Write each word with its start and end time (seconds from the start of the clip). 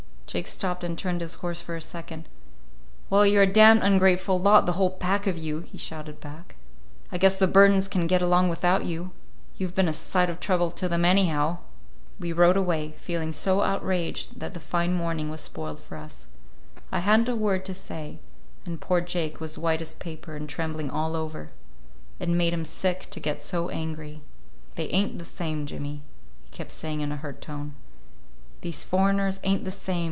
Jake 0.31 0.47
stopped 0.47 0.85
and 0.85 0.97
turned 0.97 1.19
his 1.19 1.33
horse 1.33 1.61
for 1.61 1.75
a 1.75 1.81
second. 1.81 2.29
"Well, 3.09 3.27
you're 3.27 3.41
a 3.43 3.45
damned 3.45 3.83
ungrateful 3.83 4.39
lot, 4.39 4.65
the 4.65 4.71
whole 4.79 4.91
pack 4.91 5.27
of 5.27 5.37
you," 5.37 5.59
he 5.59 5.77
shouted 5.77 6.21
back. 6.21 6.55
"I 7.11 7.17
guess 7.17 7.35
the 7.35 7.47
Burdens 7.49 7.89
can 7.89 8.07
get 8.07 8.21
along 8.21 8.47
without 8.47 8.85
you. 8.85 9.11
You've 9.57 9.75
been 9.75 9.89
a 9.89 9.93
sight 9.93 10.29
of 10.29 10.39
trouble 10.39 10.71
to 10.71 10.87
them, 10.87 11.03
anyhow!" 11.03 11.57
We 12.17 12.31
rode 12.31 12.55
away, 12.55 12.93
feeling 12.97 13.33
so 13.33 13.61
outraged 13.63 14.39
that 14.39 14.53
the 14.53 14.61
fine 14.61 14.93
morning 14.93 15.29
was 15.29 15.41
spoiled 15.41 15.81
for 15.81 15.97
us. 15.97 16.27
I 16.93 16.99
had 16.99 17.19
n't 17.23 17.27
a 17.29 17.35
word 17.35 17.65
to 17.65 17.73
say, 17.73 18.19
and 18.65 18.79
poor 18.79 19.01
Jake 19.01 19.41
was 19.41 19.57
white 19.57 19.81
as 19.81 19.95
paper 19.95 20.37
and 20.37 20.47
trembling 20.47 20.89
all 20.89 21.17
over. 21.17 21.49
It 22.19 22.29
made 22.29 22.53
him 22.53 22.63
sick 22.63 23.01
to 23.09 23.19
get 23.19 23.43
so 23.43 23.67
angry. 23.67 24.21
"They 24.75 24.87
ain't 24.91 25.17
the 25.17 25.25
same, 25.25 25.65
Jimmy," 25.65 26.03
he 26.45 26.51
kept 26.51 26.71
saying 26.71 27.01
in 27.01 27.11
a 27.11 27.17
hurt 27.17 27.41
tone. 27.41 27.75
"These 28.61 28.85
foreigners 28.85 29.41
ain't 29.43 29.65
the 29.65 29.71
same. 29.71 29.99